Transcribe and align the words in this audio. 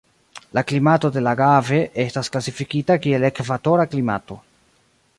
La 0.57 0.61
klimato 0.69 1.11
de 1.17 1.21
Lagave 1.25 1.83
estas 2.05 2.33
klasifikita 2.37 2.99
kiel 3.05 3.31
ekvatora 3.31 3.87
klimato. 3.93 4.43